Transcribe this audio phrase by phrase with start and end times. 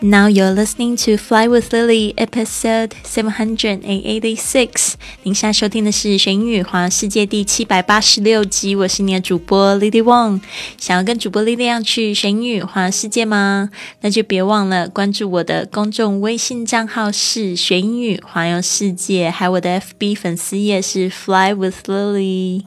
[0.00, 4.92] Now you're listening to Fly with Lily, episode seven hundred and eighty-six。
[5.24, 8.76] 您现在收听的是《学英语环游世界》第七百八十六集。
[8.76, 10.40] 我是你的主播 Lily Wong。
[10.78, 13.70] 想要跟主播力量去学英语环游世界吗？
[14.02, 22.62] 那就别忘了关注我的公众微信账号是“学英语环游世界”，还有我的 FB 粉丝页是 Fly with Lily。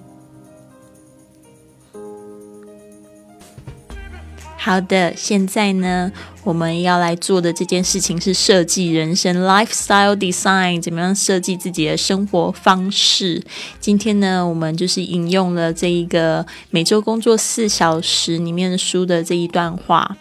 [4.61, 6.11] 好的，现在呢，
[6.43, 13.43] 我们要来做的这件事情是设计人生 （lifestyle design），怎么样设计自己的生活方式？
[13.79, 20.17] 今天呢，我们就是引用了这一个每周工作四小时里面的书的这一段话：“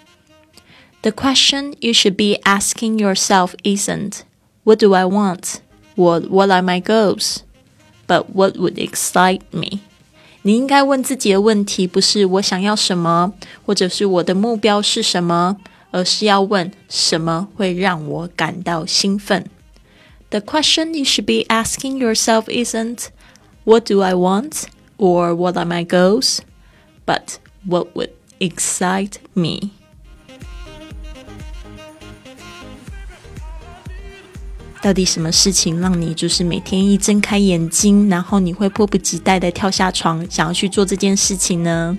[1.02, 4.20] The question you should be asking yourself isn't
[4.63, 5.55] what do I want,
[5.95, 7.38] what what are my goals,
[8.05, 9.80] but what would excite me。”
[10.44, 13.34] 你应该问自己的问题不是我想要什么，
[13.66, 15.58] 或者是我的目标是什么，
[15.91, 19.50] 而是要问什么会让我感到兴奋。
[20.30, 23.08] The question you should be asking yourself isn't
[23.64, 24.64] "What do I want?"
[24.97, 26.39] or "What are my goals?"
[27.05, 29.72] but "What would excite me?"
[34.83, 41.98] 到底什么事情让你就是每天一睁开眼睛，然后你会迫不及待的跳下床，想要去做这件事情呢？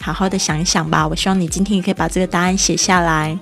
[0.00, 1.06] 好好的想一想吧。
[1.06, 3.38] 我希望你今天也可以把这个答案写下来。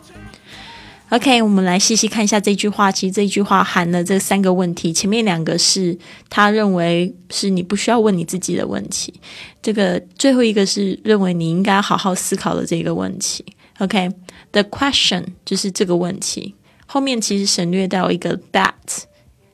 [1.11, 2.93] OK，我们来细细看一下这句话。
[2.93, 9.13] 其实这句话含了这三个问题，前面两个是他认为是你不需要问你自己的问题，
[9.61, 13.45] 这个最后一个是认为你应该好好思考的这个问题。
[13.79, 16.55] OK，the question 就是这个问题。
[16.93, 19.05] 后面其实省略掉一个 that，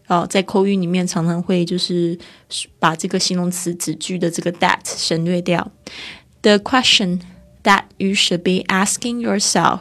[0.06, 2.18] 哦，在口语里面常常会就是
[2.78, 5.70] 把这个形容词子句的这个 that 省略掉。
[6.40, 7.20] The question
[7.62, 9.80] that you should be asking yourself,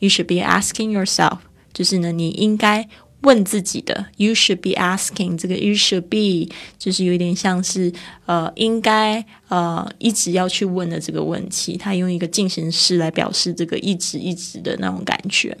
[0.00, 1.38] you should be asking yourself，
[1.72, 2.88] 就是呢，你应该
[3.22, 4.06] 问自己的。
[4.16, 7.92] You should be asking，这个 you should be 就是有点像是
[8.26, 11.76] 呃，应该呃，一直要去问的这个问题。
[11.76, 15.56] 它用一个进行式来表示这个一直一直的那种感觉。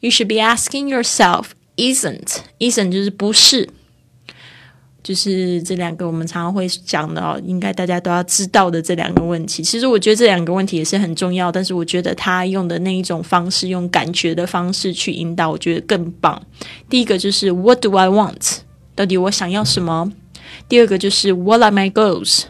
[0.00, 2.38] You should be asking yourself, isn't?
[2.58, 3.68] Isn't 就是不是，
[5.08, 9.62] 就是这两个我们常常会讲的哦，应该大家都要知道的这两个问题。
[9.62, 16.42] 其实我觉得这两个问题也是很重要，但是我觉得他用的那一种方式，用感觉的方式去引导，我觉得更棒。
[16.90, 18.58] 第一个就是 What do I want？
[18.94, 20.12] 到底我想要什么？
[20.68, 22.42] 第二个就是 What are my goals？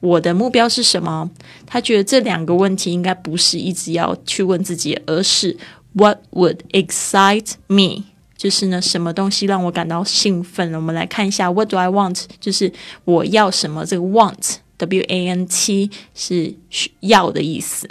[0.00, 1.30] 我的目标是什么？
[1.64, 5.56] 他觉得这两个问题应该不是一直要去问自己，而是。
[5.92, 8.04] What would excite me？
[8.40, 10.78] 就是呢，什么东西让我感到兴奋呢？
[10.78, 12.24] 我们来看一下，What do I want？
[12.40, 12.72] 就是
[13.04, 13.84] 我要什么？
[13.84, 17.86] 这个 want，W A N T 是需要的意思。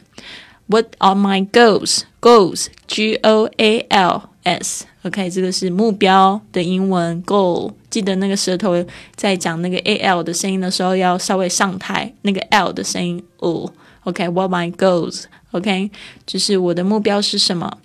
[0.66, 4.86] What are my goals？Goals，G O A L S。
[5.04, 7.74] OK，这个是目标的英文 goal。
[7.92, 8.84] 记得那个舌头
[9.16, 13.24] 在讲那个 A L 的声音的时候，要稍微上抬那个 L 的声音。
[13.38, 13.72] 哦
[14.06, 15.92] ，OK，What my goals？OK，
[16.26, 17.78] 就是我的目标是什么？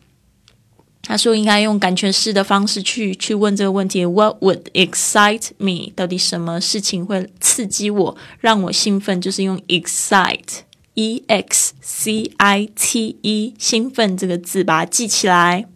[1.07, 4.07] 他说：“应该用感觉式的方式去去问这个问题。
[4.07, 5.93] What would excite me？
[5.95, 9.21] 到底什么事情会刺激我，让我兴奋？
[9.21, 15.67] 就是用 excite，e x c i t e，兴奋这个字，把它记起来。”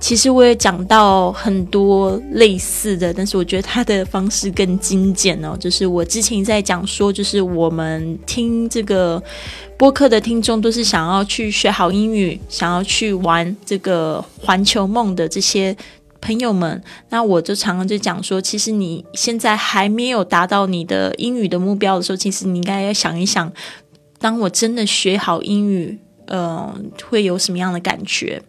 [0.00, 5.54] 其实我也讲到很多类似的，但是我觉得他的方式更精简哦。
[5.60, 9.22] 就是我之前在讲说，就是我们听这个
[9.76, 15.76] 播客的听众都是想要去学好英语，想要去玩这个环球梦的这些
[16.22, 23.52] 朋友们，那我就常常就讲说，其实你现在还没有达到你的英语的目标的时候，其实你应该要想一想，
[24.18, 28.42] 当我真的学好英语，嗯，会有什么样的感觉？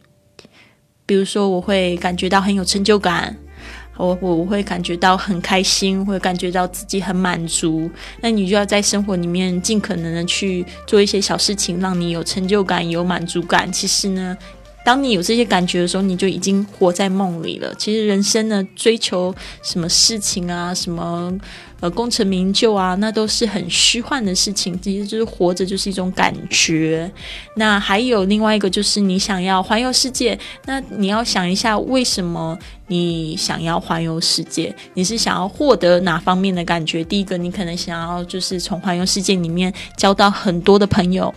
[1.12, 3.36] 比如说，我会感觉到很有成就感，
[3.98, 7.92] 我我会感觉到很开心，会感觉到自己很满足。
[8.22, 13.70] 那你就要在生活里面尽可能的去做一些小事情，让你有成就感、有满足感。
[13.70, 14.38] 其实呢，
[14.84, 17.74] 当你有这些感觉的时候，你就已经活在梦里了。
[17.78, 21.32] 其实人生呢，追求什么事情啊，什么。
[21.82, 24.80] 呃，功成名就啊，那都是很虚幻的事情。
[24.80, 27.12] 其实就是活着就是一种感觉。
[27.56, 30.38] 那还有另外一个，就是你想要环游世界，
[30.68, 32.56] 那你要想一下，为什么
[32.86, 34.72] 你想要环游世界？
[34.94, 37.04] 你是想要获得哪方面的感觉？
[37.04, 41.34] 第一个，你可能想要就是从环游世界里面交到很多的朋友。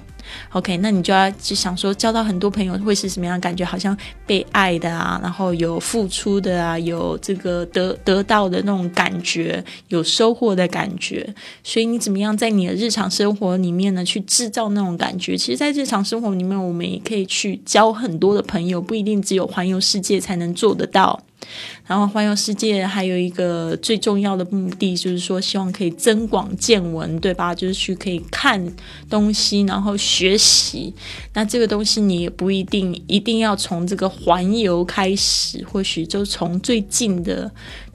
[0.53, 3.65] OK，那你就要就想说，交到很多朋友会是什么样的感觉？
[3.65, 11.27] 好像被爱的啊，然后有付出的啊，有这个得得到的那种感觉，有收获的感觉。
[11.63, 15.37] 所以你怎么样在你的日常生活里面呢，去制造那种感觉？
[15.37, 21.21] 其实，在日常生活里面，我们也可以去交很多的朋友，不一定只有环游世界才能做得到。
[21.87, 27.55] 然后环游世界还有一个最重要的目的，就是说希望可以增广见闻，对吧？
[27.55, 28.75] 就是去可以看
[29.11, 30.95] 东西，然后学习。
[31.35, 37.51] 那这个东西你也不一定一定要从这个环游开始，或许就从最近的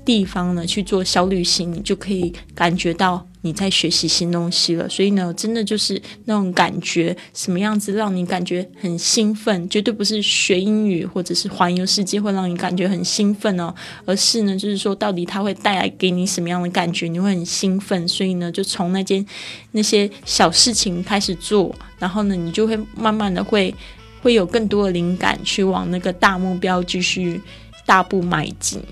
[0.09, 3.23] 地方呢去做小旅行，你就可以感觉到。
[3.41, 9.69] 你在学习新东西了，所以呢，真的就是那种感觉，什么样子让你感觉很兴奋？
[9.69, 13.73] 绝对不是学英语或者是环游世界会让你感觉很兴奋哦，
[14.05, 17.07] 而是呢，就是说到底它会带来给你什么样的感觉？
[17.07, 19.25] 你会很兴奋，所以呢，就从那件
[19.71, 23.73] 那些小事情开始做，然后呢，你就会慢慢的会
[24.21, 27.41] 会有更多的灵感去往那个大目标继续
[27.85, 28.83] 大步迈进。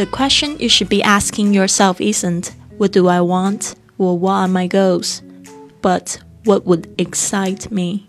[0.00, 4.48] The question you should be asking yourself isn't what do I want or what are
[4.48, 5.22] my goals,
[5.80, 8.02] but what would excite me.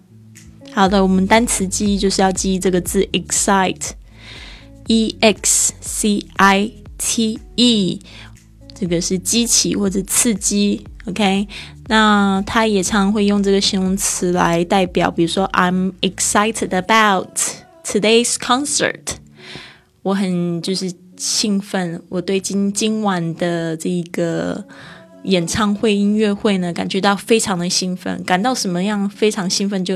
[0.74, 8.00] 好的，我们单词记忆就是要记忆这个字 excite，e x c i t e，
[8.75, 10.86] 这个是激起或者刺激。
[11.06, 11.48] OK，
[11.88, 17.40] 那它也常会用这个形容词来代表，比如说 I'm excited about
[17.86, 19.16] today's concert。
[20.04, 20.92] 我很就是
[21.23, 24.65] 兴奋，我对今今晚的这一个
[25.23, 28.21] 演唱会、音乐会呢，感觉到非常的兴奋。
[28.25, 29.95] 感到什么样非常兴奋，就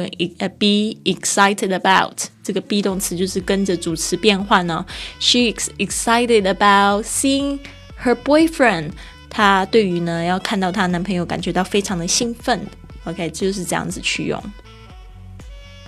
[0.56, 4.86] be excited about 这个 be 动词就是跟着主词变换呢。
[5.18, 7.58] She is excited about seeing
[8.04, 8.92] her boyfriend。
[9.28, 12.60] 她对于呢要看到她男朋友感觉到非常的兴奋。
[13.02, 14.40] OK，就是这样子去用。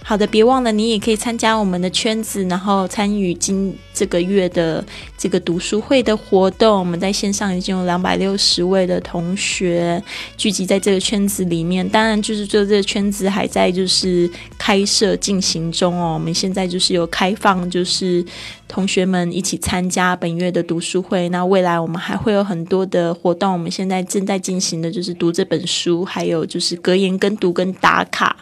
[0.09, 4.83] 好的，别忘了你也可以参加我们的圈子，然后参与今这个月的
[5.19, 6.79] 这个读书会的活动。
[6.79, 10.03] 我们在线上已经有两百六十位的同学
[10.39, 11.87] 聚集在这个圈子里面。
[11.87, 16.15] 当然，就是说这个圈子还在就是开设进行中哦。
[16.15, 18.25] 我们现在就是有开放，就是
[18.67, 21.29] 同学们一起参加本月的读书会。
[21.29, 23.53] 那未来我们还会有很多的活动。
[23.53, 28.35] 我们现在正在进行的就是读这本书，还有就是格言跟读跟打卡。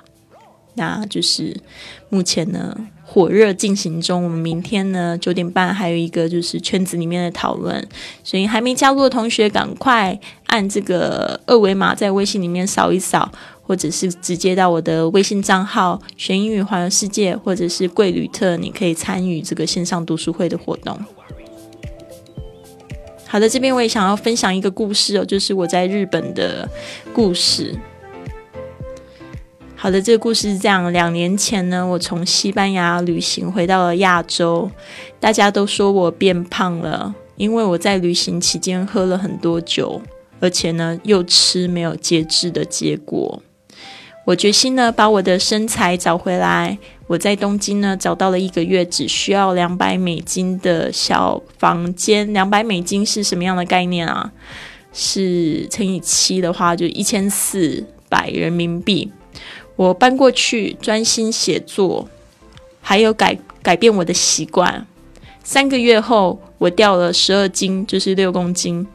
[0.77, 1.57] 那就是
[2.09, 4.23] 目前呢火热进行中。
[4.23, 7.87] 我们明天呢九点半还有一个就是圈子里面的讨论，
[8.23, 13.31] 所以还没加入的同学赶快按这个二维码在微信里面扫一扫，
[13.63, 20.99] 或者是直接到我的微信账号“学英语环游世界”或者是“贵旅特”，你可以参与这个线上读书会的活动。
[23.27, 26.69] 好的，这边我也想要分享一个故事哦，就是我在日本的
[27.13, 27.75] 故事。
[29.79, 34.69] 好的，这个故事是这样：两年前呢，我从西班牙旅行回到了亚洲，
[35.21, 40.01] 大家都说我变胖了，因为我在旅行期间喝了很多酒，
[40.41, 43.43] 而且呢又吃没有节制的结果。
[44.25, 46.79] 我决心呢把我的身材找回来。
[47.07, 52.33] 我在东京呢找到了一个月只需要两百美金的小房间。
[52.33, 54.33] 两百美金是什么样的概念啊？
[54.93, 59.13] 是乘以七的话，就一千四百人民币。
[59.77, 62.09] 我搬过去专心写作，
[62.81, 64.87] 还有改改变我的习惯。
[65.45, 68.87] 三个月后，我掉了十二斤，就是六公斤。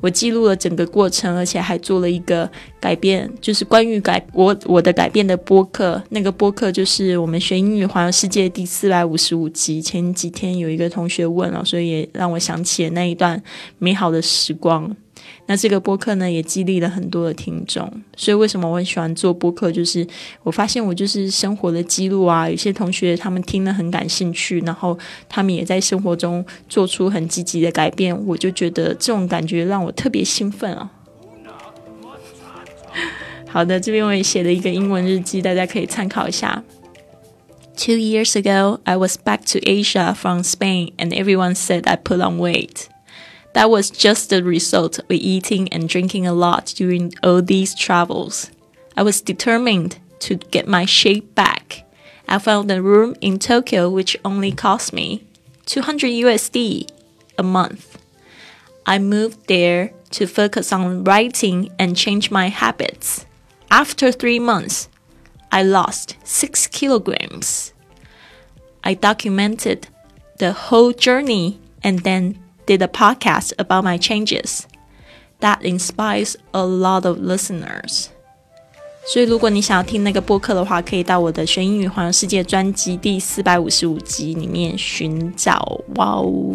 [0.00, 6.02] 我记录了整个过程，而且还做了一个改变，就是关于改我我的改变的播客。
[6.10, 9.80] 那个播客就是我们学英语环游世界第四百五十五集。
[9.80, 13.42] 前几天有一个同学问了，所以也让我想起了那一段
[13.78, 14.94] 美好的时光。
[15.46, 17.90] 那这个播客呢，也激励了很多的听众。
[18.16, 19.70] 所以为什么我很喜欢做播客？
[19.70, 20.06] 就是
[20.42, 22.48] 我发现我就是生活的记录啊。
[22.48, 24.98] 有些同学他们听了很感兴趣，然后
[25.28, 28.26] 他们也在生活中做出很积极的改变。
[28.26, 30.90] 我就觉得这种感觉让我特别兴奋啊。
[33.46, 36.64] 好的，这边我也写了一个英文日记，大家可以参考一下。
[37.76, 42.38] Two years ago, I was back to Asia from Spain, and everyone said I put on
[42.38, 42.86] weight.
[43.54, 48.50] That was just the result of eating and drinking a lot during all these travels.
[48.96, 51.84] I was determined to get my shape back.
[52.28, 55.24] I found a room in Tokyo which only cost me
[55.66, 56.90] 200 USD
[57.38, 57.98] a month.
[58.86, 63.24] I moved there to focus on writing and change my habits.
[63.70, 64.88] After three months,
[65.52, 67.72] I lost six kilograms.
[68.82, 69.88] I documented
[70.38, 74.63] the whole journey and then did a podcast about my changes.
[75.41, 78.07] that inspires a lot of listeners。
[79.05, 85.81] 所以，如果你想要听那个播客的话，可以到我的学英语环游世界专辑第四百五十五集里面寻找。
[85.95, 86.53] 哇哦！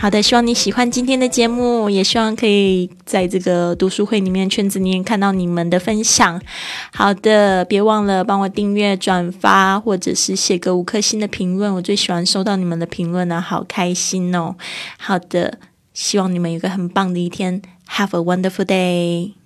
[0.00, 6.40] 好的，希望你喜欢今天的节目，也希望可以在这个读书会里面圈子里面看到你们的分享。
[6.94, 14.54] 好的，别忘了帮我订阅、转发，或者是写个五颗星的评论，我最喜欢收到你们的评论了，好开心哦。
[14.98, 15.58] 好的，
[15.92, 19.37] 希望你们有个很棒的一天，Have a wonderful day。